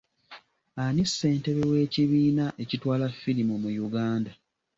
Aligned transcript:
Ani 0.83 1.03
ssentebe 1.09 1.63
w'ekibiina 1.71 2.45
ekitwala 2.63 3.07
firimu 3.21 3.53
mu 3.63 3.69
Uganda? 3.87 4.31